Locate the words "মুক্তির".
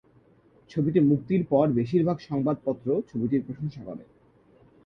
1.01-1.41